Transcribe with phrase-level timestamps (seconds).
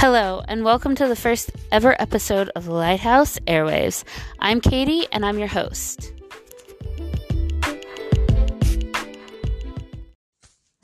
[0.00, 4.04] Hello, and welcome to the first ever episode of Lighthouse Airwaves.
[4.38, 6.12] I'm Katie, and I'm your host.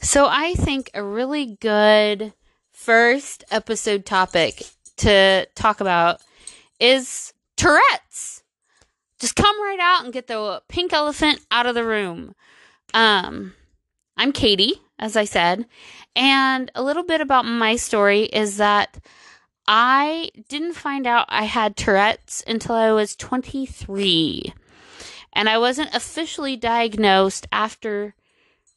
[0.00, 2.32] So, I think a really good
[2.72, 4.64] first episode topic
[4.96, 6.20] to talk about
[6.80, 8.42] is Tourette's.
[9.20, 12.34] Just come right out and get the pink elephant out of the room.
[12.94, 13.54] Um,
[14.16, 15.66] I'm Katie, as I said,
[16.16, 18.98] and a little bit about my story is that
[19.68, 24.54] I didn't find out I had Tourette's until I was 23.
[25.34, 28.14] And I wasn't officially diagnosed after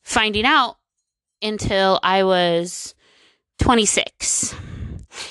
[0.04, 0.76] finding out
[1.42, 2.94] until I was
[3.60, 4.54] 26.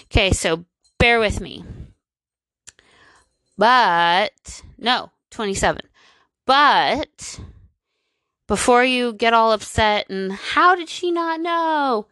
[0.04, 0.64] Okay, so
[0.98, 1.62] bear with me.
[3.58, 5.82] But, no, 27.
[6.46, 7.40] But,
[8.46, 12.06] before you get all upset and how did she not know?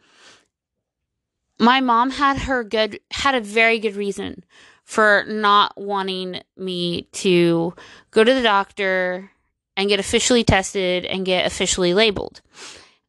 [1.58, 4.44] My mom had her good, had a very good reason
[4.84, 7.74] for not wanting me to
[8.10, 9.30] go to the doctor
[9.76, 12.40] and get officially tested and get officially labeled.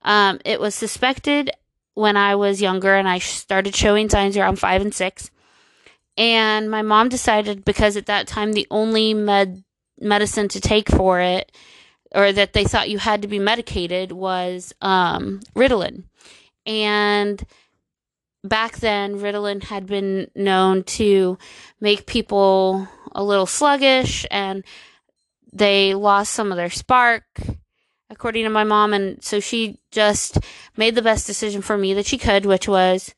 [0.01, 1.51] Um, it was suspected
[1.95, 5.31] when I was younger and I started showing signs around five and six.
[6.17, 9.63] And my mom decided because at that time the only med
[9.99, 11.51] medicine to take for it,
[12.16, 16.05] or that they thought you had to be medicated, was um, Ritalin.
[16.66, 17.44] And
[18.44, 21.38] back then, Ritalin had been known to
[21.81, 24.63] make people a little sluggish, and
[25.52, 27.23] they lost some of their spark
[28.09, 28.94] according to my mom.
[28.94, 30.38] And so she just
[30.77, 33.13] made the best decision for me that she could, which was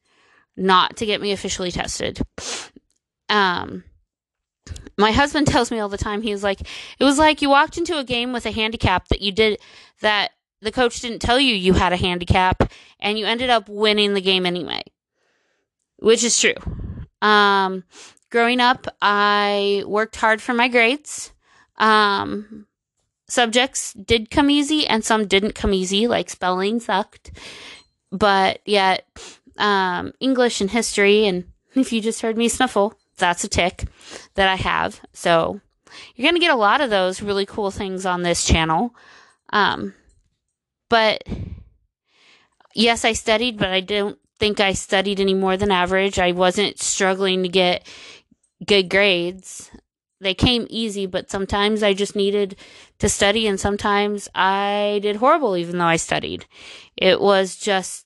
[0.56, 2.20] not to get me officially tested.
[3.30, 3.84] Um,
[4.98, 7.98] my husband tells me all the time, he's like, it was like you walked into
[7.98, 9.60] a game with a handicap that you did,
[10.02, 14.14] that the coach didn't tell you you had a handicap, and you ended up winning
[14.14, 14.84] the game anyway.
[16.00, 16.56] Which is true.
[17.22, 17.84] Um,
[18.30, 21.32] growing up, I worked hard for my grades.
[21.78, 22.68] Um,
[23.28, 27.32] subjects did come easy and some didn't come easy, like spelling sucked.
[28.12, 29.06] But yet,
[29.58, 31.46] um, English and history, and
[31.76, 33.86] if you just heard me snuffle, that's a tic
[34.36, 35.02] that I have.
[35.14, 35.60] So
[36.16, 38.96] you're going to get a lot of those really cool things on this channel.
[39.52, 39.94] Um,
[40.90, 41.24] but
[42.74, 46.20] yes, I studied, but I don't think I studied any more than average.
[46.20, 47.88] I wasn't struggling to get
[48.66, 49.72] good grades
[50.20, 52.56] they came easy, but sometimes I just needed
[53.00, 56.46] to study, and sometimes I did horrible even though I studied.
[56.96, 58.06] It was just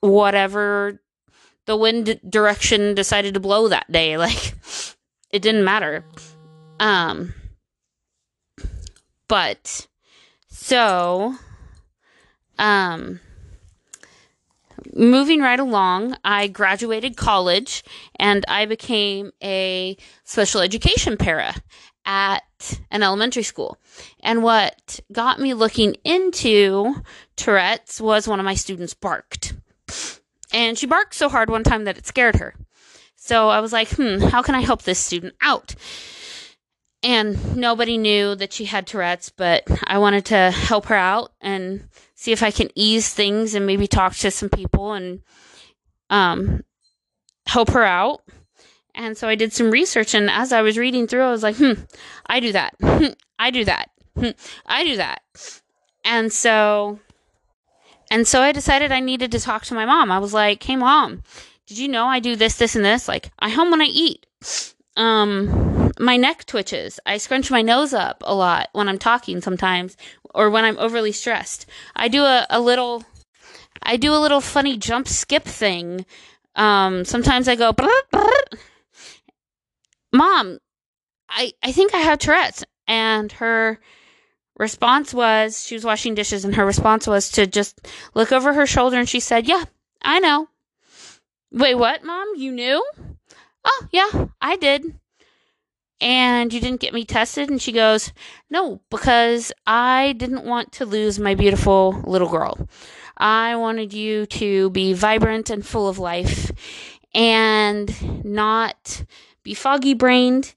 [0.00, 1.01] whatever
[1.66, 4.16] the wind direction decided to blow that day.
[4.22, 4.54] Like,
[5.30, 6.04] it didn't matter.
[6.78, 7.32] Um,
[9.28, 9.86] but
[10.48, 11.34] so,
[12.58, 13.20] um,
[14.94, 17.82] moving right along, I graduated college
[18.16, 21.54] and I became a special education para
[22.04, 23.78] at an elementary school.
[24.20, 27.02] And what got me looking into
[27.36, 29.54] Tourette's was one of my students barked.
[30.52, 32.54] And she barked so hard one time that it scared her.
[33.16, 35.74] So I was like, hmm, how can I help this student out?
[37.02, 41.88] And nobody knew that she had Tourette's, but I wanted to help her out and
[42.14, 45.20] see if I can ease things and maybe talk to some people and
[46.10, 46.62] um,
[47.46, 48.22] help her out.
[48.94, 51.56] And so I did some research, and as I was reading through, I was like,
[51.56, 51.72] hmm,
[52.26, 52.74] I do that.
[53.38, 53.90] I do that.
[54.66, 55.22] I do that.
[56.04, 56.98] And so,
[58.12, 60.12] and so I decided I needed to talk to my mom.
[60.12, 61.22] I was like, hey, mom,
[61.66, 63.08] did you know I do this, this, and this?
[63.08, 64.26] Like, I hum when I eat.
[64.98, 67.00] Um, my neck twitches.
[67.06, 69.96] I scrunch my nose up a lot when I'm talking sometimes
[70.34, 71.64] or when I'm overly stressed.
[71.96, 73.02] I do a, a little
[73.82, 76.04] I do a little funny jump skip thing.
[76.54, 77.72] Um, sometimes I go
[80.12, 80.58] Mom,
[81.30, 83.80] I I think I have Tourette's and her
[84.58, 88.66] response was she was washing dishes and her response was to just look over her
[88.66, 89.64] shoulder and she said, "Yeah,
[90.02, 90.48] I know."
[91.50, 92.28] Wait, what, mom?
[92.36, 92.84] You knew?
[93.64, 94.94] Oh, yeah, I did
[96.02, 97.48] and you didn't get me tested?
[97.48, 98.12] And she goes,
[98.50, 102.68] No, because I didn't want to lose my beautiful little girl.
[103.16, 106.50] I wanted you to be vibrant and full of life
[107.14, 109.04] and not
[109.44, 110.54] be foggy brained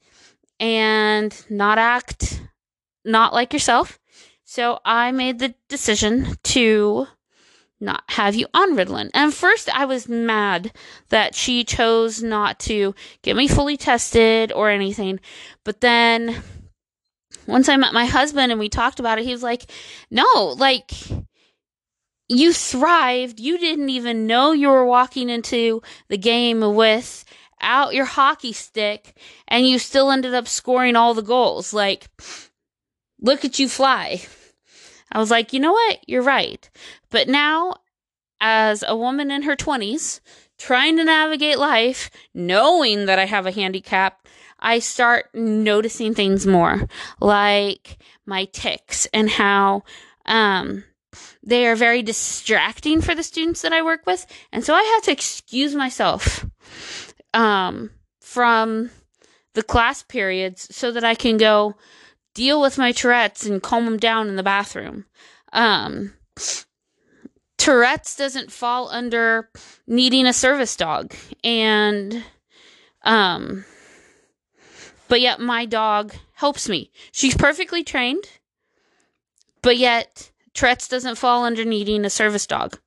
[0.59, 2.41] and not act
[3.05, 3.99] not like yourself.
[4.43, 7.07] So I made the decision to
[7.79, 9.09] not have you on Ritalin.
[9.13, 10.71] And first, I was mad
[11.09, 15.19] that she chose not to get me fully tested or anything.
[15.63, 16.41] But then,
[17.47, 19.69] once I met my husband and we talked about it, he was like,
[20.09, 20.91] no, like,
[22.27, 23.39] you thrived.
[23.39, 29.17] You didn't even know you were walking into the game without your hockey stick,
[29.47, 31.73] and you still ended up scoring all the goals.
[31.73, 32.07] Like,
[33.21, 34.21] look at you fly.
[35.11, 35.99] I was like, you know what?
[36.07, 36.69] You're right.
[37.09, 37.77] But now,
[38.41, 40.19] as a woman in her 20s,
[40.57, 44.27] trying to navigate life, knowing that I have a handicap,
[44.59, 46.87] I start noticing things more,
[47.19, 49.83] like my tics and how
[50.25, 50.83] um,
[51.43, 54.25] they are very distracting for the students that I work with.
[54.51, 56.45] And so I have to excuse myself
[57.33, 57.91] um,
[58.21, 58.89] from
[59.53, 61.75] the class periods so that I can go
[62.35, 65.05] deal with my Tourette's and calm them down in the bathroom.
[65.51, 66.13] Um,
[67.57, 69.49] Tourette's doesn't fall under
[69.87, 71.15] needing a service dog.
[71.43, 72.23] And,
[73.03, 73.65] um,
[75.07, 76.91] but yet my dog helps me.
[77.11, 78.25] She's perfectly trained,
[79.63, 82.77] but yet Tourette's doesn't fall under needing a service dog,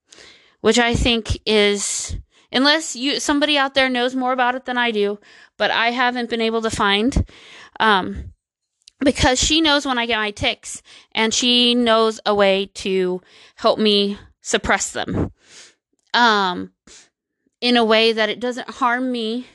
[0.60, 2.16] which I think is
[2.52, 5.18] unless you somebody out there knows more about it than I do,
[5.56, 7.26] but I haven't been able to find
[7.80, 8.32] um
[9.00, 13.20] because she knows when I get my tics and she knows a way to
[13.56, 15.30] help me suppress them
[16.14, 16.72] um
[17.60, 19.46] in a way that it doesn't harm me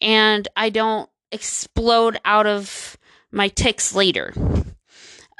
[0.00, 2.96] and I don't explode out of
[3.30, 4.32] my tics later.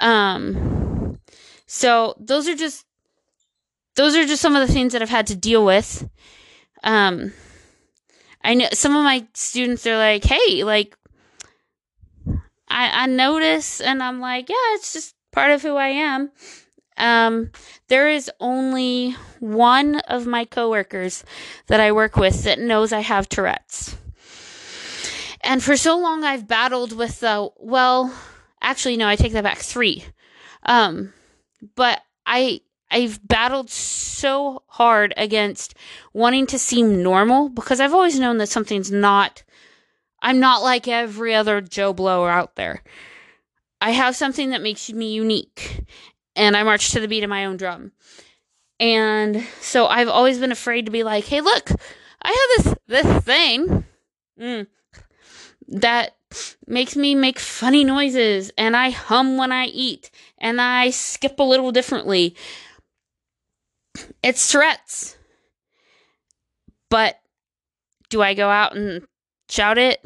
[0.01, 1.19] Um
[1.67, 2.85] so those are just
[3.95, 6.09] those are just some of the things that I've had to deal with.
[6.83, 7.33] Um,
[8.43, 10.97] I know some of my students are like, "Hey, like,
[12.73, 16.31] I I notice," and I'm like, "Yeah, it's just part of who I am."
[16.97, 17.51] Um,
[17.89, 21.25] there is only one of my coworkers
[21.67, 23.97] that I work with that knows I have Tourette's.
[25.41, 28.15] And for so long, I've battled with the, well,
[28.61, 30.05] actually, no, I take that back, three.
[30.65, 31.13] Um,
[31.75, 32.61] but I
[32.91, 35.75] I've battled so hard against
[36.13, 39.43] wanting to seem normal because I've always known that something's not
[40.23, 42.83] I'm not like every other Joe Blower out there.
[43.81, 45.85] I have something that makes me unique
[46.37, 47.93] and I march to the beat of my own drum.
[48.79, 51.71] And so I've always been afraid to be like, "Hey, look,
[52.23, 53.85] I have this this thing
[54.41, 54.67] mm,
[55.69, 56.17] that
[56.67, 61.45] makes me make funny noises and I hum when I eat and I skip a
[61.45, 62.37] little differently.
[64.23, 65.17] It's Tourette's.
[66.89, 67.21] But
[68.11, 69.07] do I go out and
[69.53, 70.01] shout it?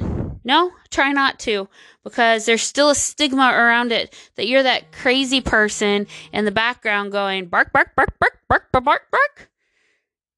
[0.44, 1.68] No, try not to
[2.04, 7.12] because there's still a stigma around it that you're that crazy person in the background
[7.12, 9.50] going bark, bark, bark, bark, bark, bark, bark, bark.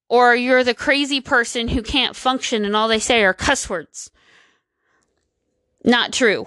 [0.09, 4.11] Or you're the crazy person who can't function and all they say are cuss words.
[5.85, 6.47] Not true.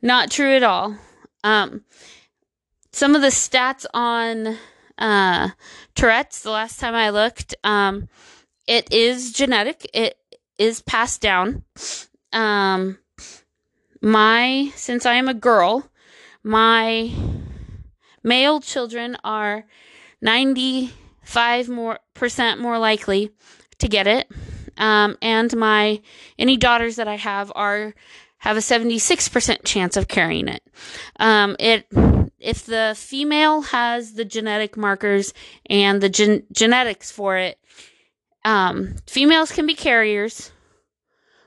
[0.00, 0.96] Not true at all.
[1.44, 1.84] Um,
[2.92, 4.58] some of the stats on
[4.98, 5.50] uh,
[5.94, 8.08] Tourette's, the last time I looked, um,
[8.66, 9.88] it is genetic.
[9.94, 10.16] It
[10.62, 11.64] is passed down.
[12.32, 12.98] Um,
[14.00, 15.90] my, since I am a girl,
[16.44, 17.12] my
[18.22, 19.64] male children are
[20.20, 23.30] 95 more percent more likely
[23.78, 24.30] to get it.
[24.76, 26.00] Um, and my
[26.38, 27.92] any daughters that I have are
[28.38, 30.62] have a 76% chance of carrying it.
[31.18, 31.86] Um, it
[32.38, 35.34] if the female has the genetic markers
[35.66, 37.58] and the gen- genetics for it,
[38.44, 40.52] um, females can be carriers,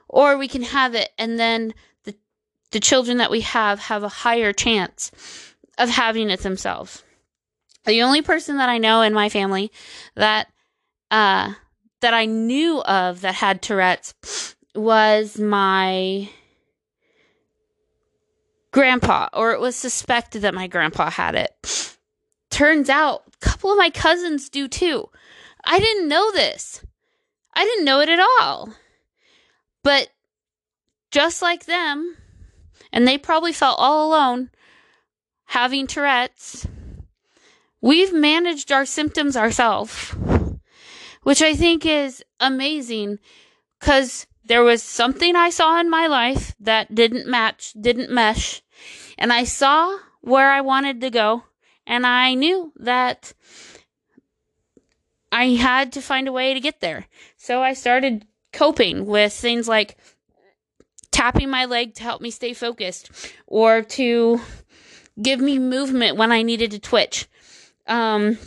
[0.08, 1.74] or we can have it, and then
[2.04, 2.16] the
[2.72, 5.12] the children that we have have a higher chance
[5.78, 7.04] of having it themselves.
[7.86, 9.72] The only person that I know in my family
[10.16, 10.48] that
[11.12, 11.54] uh,
[12.02, 16.30] that I knew of that had Tourette's was my
[18.72, 21.96] grandpa, or it was suspected that my grandpa had it.
[22.50, 25.10] Turns out a couple of my cousins do too.
[25.66, 26.84] I didn't know this.
[27.54, 28.74] I didn't know it at all.
[29.84, 30.10] But
[31.12, 32.18] just like them,
[32.92, 34.50] and they probably felt all alone
[35.46, 36.68] having Tourette's,
[37.82, 40.14] we've managed our symptoms ourselves
[41.26, 43.18] which I think is amazing
[43.80, 48.62] because there was something I saw in my life that didn't match, didn't mesh,
[49.18, 51.44] and I saw where I wanted to go,
[51.88, 53.34] and I knew that
[55.36, 57.08] I had to find a way to get there.
[57.38, 59.98] So I started coping with things like
[61.12, 63.12] tapping my leg to help me stay focused
[63.48, 64.40] or to
[65.22, 67.28] give me movement when I needed to twitch.
[67.88, 68.38] Um,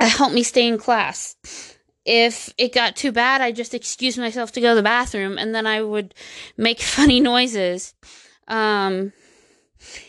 [0.00, 1.36] help me stay in class
[2.04, 5.54] if it got too bad, I just excused myself to go to the bathroom and
[5.54, 6.14] then I would
[6.56, 7.94] make funny noises.
[8.46, 9.12] Um,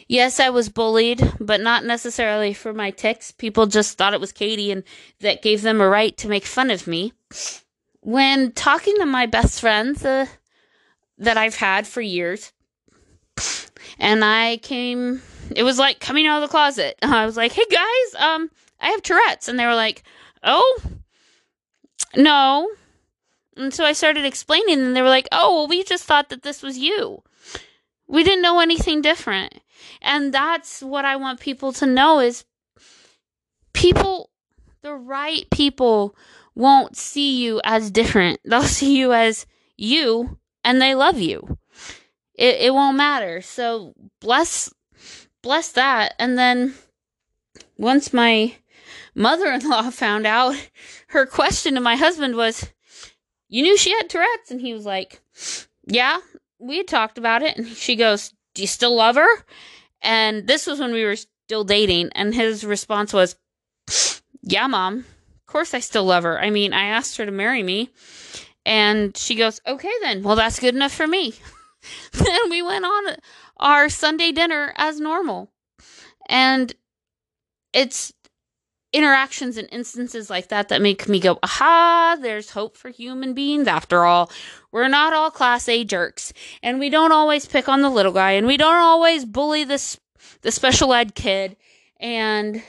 [0.07, 3.31] Yes, I was bullied, but not necessarily for my tics.
[3.31, 4.83] People just thought it was Katie and
[5.19, 7.13] that gave them a right to make fun of me.
[8.01, 10.27] When talking to my best friends uh,
[11.17, 12.51] that I've had for years,
[13.99, 15.21] and I came,
[15.55, 16.97] it was like coming out of the closet.
[17.01, 19.47] I was like, hey guys, um, I have Tourette's.
[19.47, 20.03] And they were like,
[20.43, 20.81] oh,
[22.15, 22.69] no.
[23.57, 26.43] And so I started explaining, and they were like, oh, well, we just thought that
[26.43, 27.23] this was you.
[28.07, 29.59] We didn't know anything different.
[30.01, 32.45] And that's what I want people to know is
[33.73, 34.29] people,
[34.81, 36.15] the right people
[36.53, 38.39] won't see you as different.
[38.45, 39.45] They'll see you as
[39.77, 41.57] you and they love you.
[42.33, 43.41] It, it won't matter.
[43.41, 44.73] So bless,
[45.41, 46.15] bless that.
[46.19, 46.75] And then
[47.77, 48.55] once my
[49.13, 50.55] mother in law found out,
[51.07, 52.69] her question to my husband was,
[53.47, 54.51] You knew she had Tourette's?
[54.51, 55.21] And he was like,
[55.85, 56.19] Yeah,
[56.59, 57.57] we had talked about it.
[57.57, 59.45] And she goes, Do you still love her?
[60.01, 62.09] And this was when we were still dating.
[62.13, 63.35] And his response was,
[64.41, 64.99] Yeah, mom.
[64.99, 66.39] Of course I still love her.
[66.39, 67.89] I mean, I asked her to marry me.
[68.65, 70.23] And she goes, Okay, then.
[70.23, 71.33] Well, that's good enough for me.
[72.13, 73.15] then we went on
[73.57, 75.51] our Sunday dinner as normal.
[76.27, 76.73] And
[77.73, 78.13] it's
[78.95, 83.67] interactions and instances like that that make me go, aha, there's hope for human beings
[83.67, 84.31] after all.
[84.71, 86.31] We're not all class A jerks,
[86.63, 89.99] and we don't always pick on the little guy, and we don't always bully this
[90.41, 91.57] the special ed kid.
[91.99, 92.63] And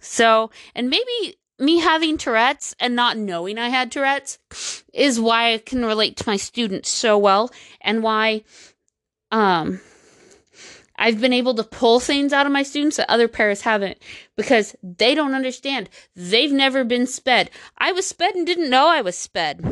[0.00, 4.38] so, and maybe me having Tourette's and not knowing I had Tourette's
[4.94, 8.44] is why I can relate to my students so well and why
[9.30, 9.80] um
[11.00, 13.96] I've been able to pull things out of my students that other parents haven't
[14.36, 15.88] because they don't understand.
[16.14, 17.50] They've never been sped.
[17.78, 19.64] I was sped and didn't know I was sped.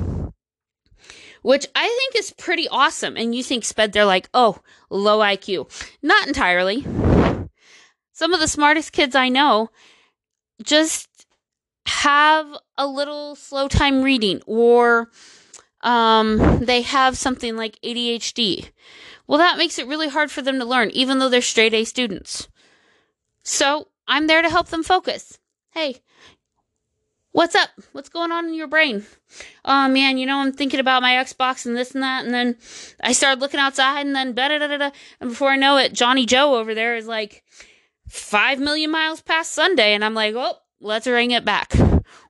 [1.43, 3.17] Which I think is pretty awesome.
[3.19, 4.59] And you think sped, they're like, oh,
[4.89, 5.71] low IQ.
[6.03, 6.83] Not entirely.
[8.13, 9.69] Some of the smartest kids I know
[10.63, 11.27] just
[11.87, 12.47] have
[12.79, 15.11] a little slow time reading or
[15.83, 18.71] um, they have something like ADHD
[19.29, 21.85] well, that makes it really hard for them to learn, even though they're straight A
[21.85, 22.49] students.
[23.45, 25.39] So I'm there to help them focus.
[25.71, 25.99] Hey,
[27.33, 27.69] what's up?
[27.93, 29.05] What's going on in your brain?
[29.67, 32.25] Oh man, you know, I'm thinking about my Xbox and this and that.
[32.25, 32.57] And then
[33.03, 34.91] I started looking outside and then da da da da.
[35.21, 37.45] And before I know it, Johnny Joe over there is like
[38.09, 39.93] five million miles past Sunday.
[39.93, 41.75] And I'm like, oh, let's ring it back.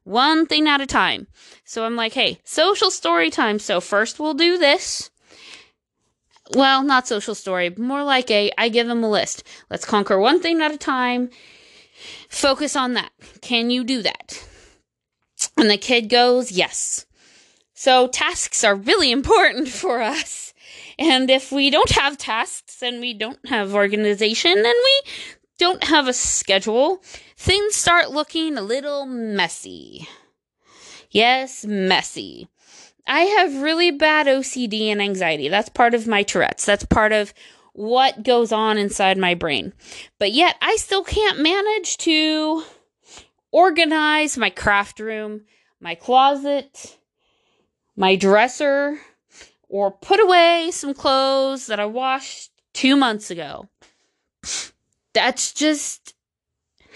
[0.02, 1.28] One thing at a time.
[1.64, 3.60] So I'm like, hey, social story time.
[3.60, 5.10] So first we'll do this
[6.54, 9.42] well, not social story, more like a I give them a list.
[9.70, 11.30] Let's conquer one thing at a time.
[12.28, 13.10] Focus on that.
[13.40, 14.46] Can you do that?
[15.56, 17.06] And the kid goes, Yes.
[17.74, 20.52] So tasks are really important for us.
[20.98, 25.00] And if we don't have tasks and we don't have organization and we
[25.58, 27.02] don't have a schedule,
[27.36, 30.08] things start looking a little messy.
[31.10, 32.48] Yes, messy.
[33.08, 35.48] I have really bad OCD and anxiety.
[35.48, 36.66] That's part of my Tourette's.
[36.66, 37.32] That's part of
[37.72, 39.72] what goes on inside my brain.
[40.18, 42.64] But yet, I still can't manage to
[43.50, 45.42] organize my craft room,
[45.80, 46.98] my closet,
[47.96, 48.98] my dresser,
[49.68, 53.68] or put away some clothes that I washed two months ago.
[55.14, 56.14] That's just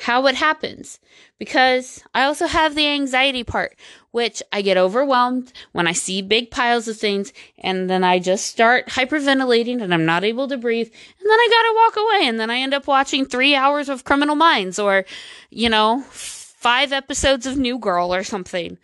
[0.03, 0.99] how it happens
[1.39, 3.77] because I also have the anxiety part,
[4.11, 8.47] which I get overwhelmed when I see big piles of things and then I just
[8.47, 12.41] start hyperventilating and I'm not able to breathe and then I gotta walk away and
[12.41, 15.05] then I end up watching three hours of Criminal Minds or,
[15.51, 18.79] you know, five episodes of New Girl or something.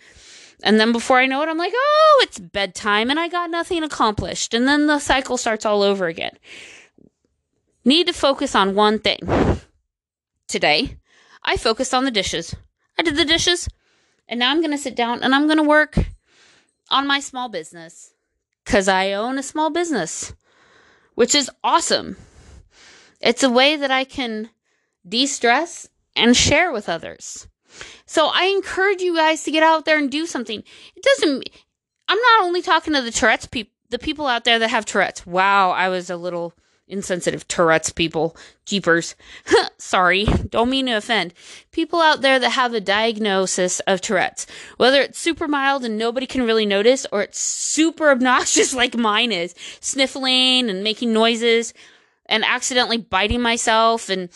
[0.62, 3.82] And then before I know it, I'm like, oh, it's bedtime and I got nothing
[3.82, 4.54] accomplished.
[4.54, 6.36] And then the cycle starts all over again.
[7.84, 9.20] Need to focus on one thing.
[10.48, 10.96] Today,
[11.42, 12.54] I focused on the dishes.
[12.98, 13.68] I did the dishes,
[14.28, 15.96] and now I'm going to sit down and I'm going to work
[16.90, 18.12] on my small business
[18.64, 20.34] because I own a small business,
[21.14, 22.16] which is awesome.
[23.20, 24.50] It's a way that I can
[25.08, 27.48] de stress and share with others.
[28.06, 30.62] So I encourage you guys to get out there and do something.
[30.96, 31.48] It doesn't,
[32.08, 35.26] I'm not only talking to the Tourette's people, the people out there that have Tourette's.
[35.26, 36.52] Wow, I was a little
[36.88, 38.36] insensitive Tourette's people.
[38.64, 39.14] Jeepers.
[39.78, 41.34] Sorry, don't mean to offend.
[41.70, 46.26] People out there that have a diagnosis of Tourette's, whether it's super mild and nobody
[46.26, 51.72] can really notice, or it's super obnoxious like mine is, sniffling and making noises
[52.26, 54.28] and accidentally biting myself and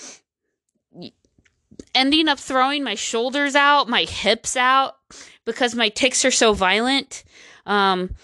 [1.94, 4.96] ending up throwing my shoulders out, my hips out
[5.44, 7.24] because my tics are so violent.
[7.66, 8.14] Um,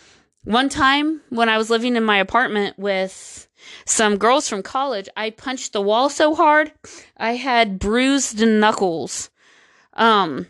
[0.45, 3.48] one time when I was living in my apartment with
[3.85, 6.73] some girls from college, I punched the wall so hard
[7.17, 9.31] I had bruised knuckles.
[9.95, 10.47] Um,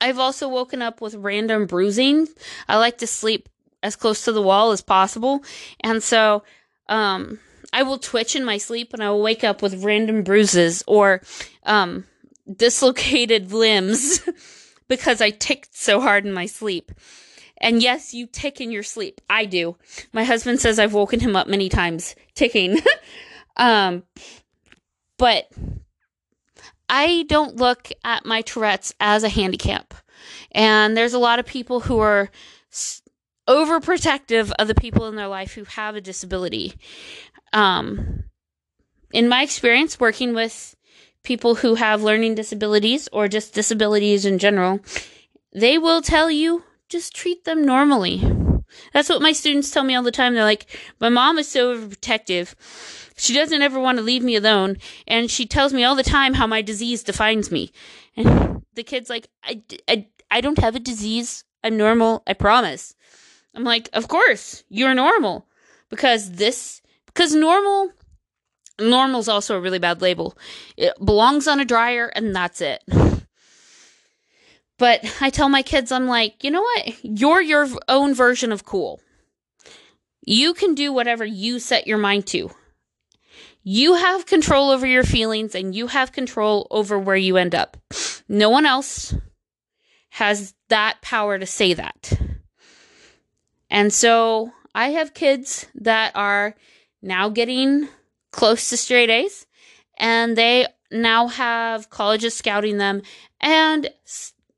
[0.00, 2.28] I've also woken up with random bruising.
[2.68, 3.48] I like to sleep
[3.82, 5.44] as close to the wall as possible,
[5.80, 6.42] and so
[6.88, 7.38] um,
[7.72, 11.22] I will twitch in my sleep and I will wake up with random bruises or
[11.64, 12.04] um,
[12.50, 14.20] dislocated limbs
[14.88, 16.92] because I ticked so hard in my sleep.
[17.64, 19.22] And yes, you tic in your sleep.
[19.30, 19.76] I do.
[20.12, 22.78] My husband says I've woken him up many times ticking.
[23.56, 24.02] um,
[25.16, 25.50] but
[26.90, 29.94] I don't look at my Tourette's as a handicap.
[30.52, 32.30] And there's a lot of people who are
[33.48, 36.74] overprotective of the people in their life who have a disability.
[37.54, 38.24] Um,
[39.10, 40.76] in my experience working with
[41.22, 44.80] people who have learning disabilities or just disabilities in general,
[45.54, 48.22] they will tell you just treat them normally.
[48.92, 50.34] That's what my students tell me all the time.
[50.34, 50.66] They're like,
[51.00, 52.54] my mom is so overprotective.
[53.16, 54.78] She doesn't ever want to leave me alone.
[55.06, 57.72] And she tells me all the time how my disease defines me.
[58.16, 61.44] And the kid's like, I, I, I don't have a disease.
[61.62, 62.22] I'm normal.
[62.26, 62.94] I promise.
[63.54, 65.46] I'm like, of course, you're normal.
[65.90, 67.90] Because this, because normal,
[68.80, 70.36] normal's also a really bad label.
[70.76, 72.82] It belongs on a dryer and that's it.
[74.78, 77.04] But I tell my kids, I'm like, you know what?
[77.04, 79.00] You're your own version of cool.
[80.26, 82.50] You can do whatever you set your mind to.
[83.62, 87.76] You have control over your feelings and you have control over where you end up.
[88.28, 89.14] No one else
[90.10, 92.12] has that power to say that.
[93.70, 96.54] And so I have kids that are
[97.00, 97.88] now getting
[98.32, 99.46] close to straight A's
[99.96, 103.02] and they now have colleges scouting them
[103.40, 103.88] and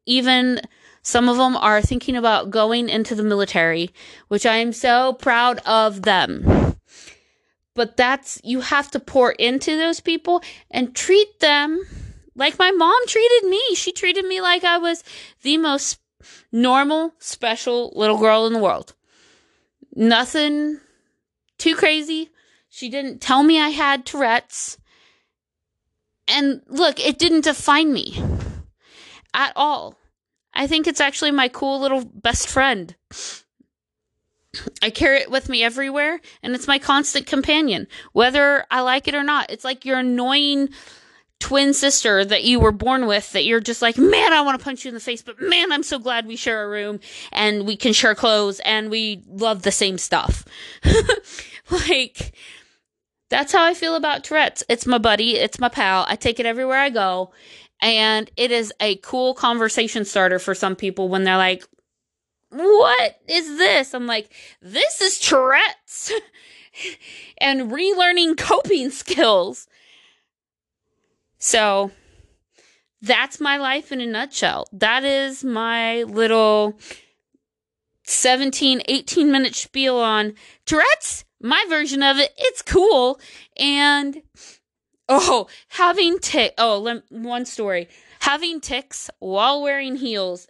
[0.07, 0.61] even
[1.03, 3.91] some of them are thinking about going into the military,
[4.29, 6.77] which I am so proud of them.
[7.75, 11.81] But that's, you have to pour into those people and treat them
[12.35, 13.61] like my mom treated me.
[13.75, 15.05] She treated me like I was
[15.43, 15.99] the most
[16.51, 18.95] normal, special little girl in the world.
[19.95, 20.81] Nothing
[21.59, 22.31] too crazy.
[22.69, 24.79] She didn't tell me I had Tourette's.
[26.27, 28.21] And look, it didn't define me
[29.37, 29.94] at all.
[30.53, 32.96] I think it's actually my cool little best friend.
[34.83, 39.14] I carry it with me everywhere, and it's my constant companion, whether I like it
[39.14, 39.51] or not.
[39.51, 40.70] It's like your annoying
[41.38, 44.64] twin sister that you were born with that you're just like, man, I want to
[44.64, 47.66] punch you in the face, but man, I'm so glad we share a room and
[47.66, 50.46] we can share clothes and we love the same stuff.
[51.70, 52.33] like,
[53.29, 54.64] that's how I feel about Tourette's.
[54.68, 56.07] It's my buddy, it's my pal.
[56.09, 57.33] I take it everywhere I go.
[57.81, 61.65] And it is a cool conversation starter for some people when they're like,
[62.51, 63.95] what is this?
[63.95, 66.12] I'm like, this is Tourette's
[67.39, 69.67] and relearning coping skills.
[71.39, 71.91] So
[73.03, 74.67] that's my life in a nutshell.
[74.73, 76.79] That is my little
[78.05, 80.35] 17, 18 minute spiel on
[80.65, 81.25] Tourette's.
[81.41, 82.33] My version of it.
[82.39, 83.21] It's cool.
[83.59, 84.23] And
[85.09, 86.55] Oh, having tic.
[86.59, 87.88] Oh, one story.
[88.21, 90.49] Having tics while wearing heels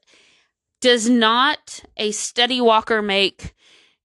[0.81, 3.55] does not a steady walker make.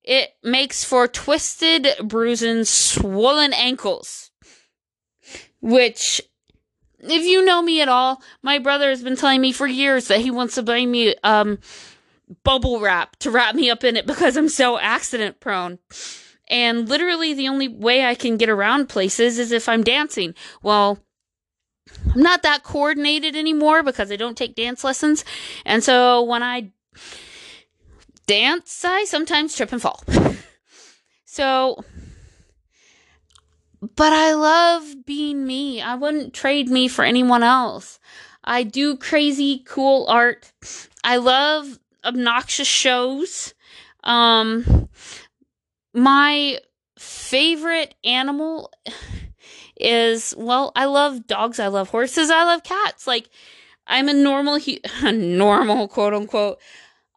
[0.04, 4.32] It makes for twisted, bruising, swollen ankles.
[5.62, 6.22] Which,
[7.00, 10.22] if you know me at all, my brother has been telling me for years that
[10.22, 11.60] he wants to buy me um
[12.44, 15.80] bubble wrap to wrap me up in it because I'm so accident prone.
[16.52, 20.36] And literally, the only way I can get around places is if I'm dancing.
[20.62, 21.00] Well,
[22.14, 25.24] I'm not that coordinated anymore because I don't take dance lessons.
[25.66, 26.72] And so when I
[28.28, 30.04] dance, I sometimes trip and fall.
[31.26, 31.84] so,
[33.96, 35.82] but I love being me.
[35.82, 37.98] I wouldn't trade me for anyone else.
[38.44, 40.52] I do crazy, cool art.
[41.02, 43.54] I love obnoxious shows.
[44.04, 44.90] Um,
[45.94, 46.60] my
[46.98, 48.72] favorite animal
[49.76, 53.08] is well, I love dogs, I love horses, I love cats.
[53.08, 53.30] Like
[53.88, 54.60] I'm a normal
[55.04, 56.60] a normal quote unquote.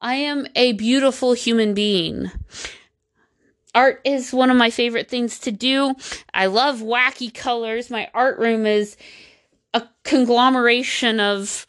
[0.00, 2.30] I am a beautiful human being.
[3.74, 5.94] Art is one of my favorite things to do.
[6.32, 7.90] I love wacky colors.
[7.90, 8.96] My art room is
[9.72, 11.66] a conglomeration of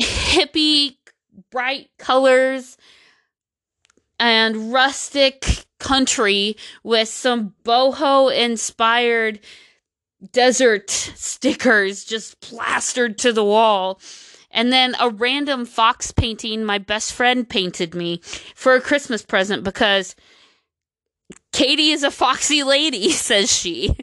[0.00, 0.96] hippie
[1.50, 2.78] bright colors
[4.18, 9.40] and rustic country with some boho inspired
[10.30, 14.00] desert stickers just plastered to the wall.
[14.50, 18.20] And then a random fox painting my best friend painted me
[18.54, 20.14] for a Christmas present because
[21.52, 23.96] Katie is a foxy lady, says she.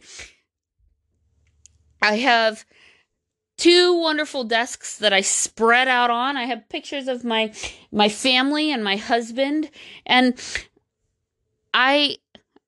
[2.02, 2.66] I have
[3.60, 6.38] two wonderful desks that I spread out on.
[6.38, 7.54] I have pictures of my
[7.92, 9.70] my family and my husband
[10.06, 10.40] and
[11.74, 12.18] I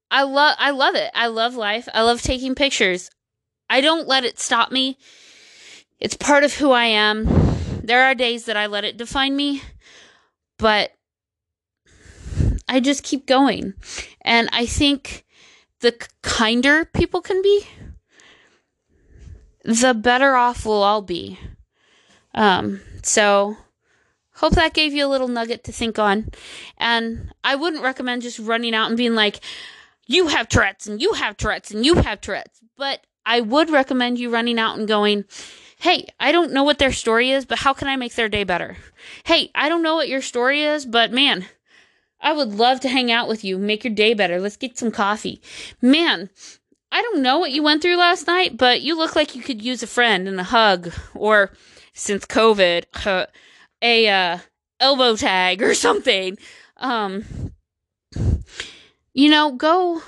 [0.10, 1.12] I love I love it.
[1.14, 1.88] I love life.
[1.94, 3.10] I love taking pictures.
[3.70, 4.98] I don't let it stop me.
[6.00, 7.26] It's part of who I am.
[7.84, 9.62] There are days that I let it define me,
[10.58, 10.92] but
[12.68, 13.74] I just keep going.
[14.22, 15.26] And I think
[15.80, 17.66] the kinder people can be,
[19.64, 21.40] the better off we'll all be.
[22.34, 23.58] Um, so
[24.42, 26.32] hope that gave you a little nugget to think on.
[26.78, 29.40] And I wouldn't recommend just running out and being like,
[30.08, 32.60] you have Tourette's and you have Tourette's and you have Tourette's.
[32.76, 35.26] But I would recommend you running out and going,
[35.78, 38.44] Hey, I don't know what their story is, but how can I make their day
[38.44, 38.78] better?
[39.24, 41.46] Hey, I don't know what your story is, but man,
[42.20, 44.40] I would love to hang out with you, make your day better.
[44.40, 45.40] Let's get some coffee.
[45.82, 46.32] Man,
[46.92, 49.62] I don't know what you went through last night, but you look like you could
[49.62, 51.52] use a friend and a hug, or
[51.94, 53.28] since COVID, uh,
[53.82, 54.38] a uh,
[54.80, 56.38] elbow tag or something.
[56.78, 57.54] Um,
[59.14, 60.02] you know, go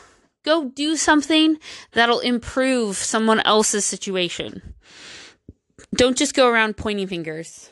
[0.43, 1.57] go do something
[1.93, 4.73] that'll improve someone else's situation.
[5.95, 7.69] Don't just go around pointing fingers.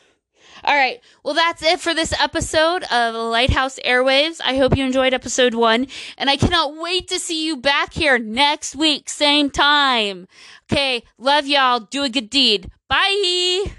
[0.64, 1.00] All right.
[1.24, 4.40] Well, that's it for this episode of Lighthouse Airwaves.
[4.44, 8.16] I hope you enjoyed episode one, and I cannot wait to see you back here
[8.16, 10.28] next week, same time.
[10.70, 11.02] Okay.
[11.18, 11.80] Love y'all.
[11.80, 12.70] Do a good deed.
[12.88, 13.72] Bye.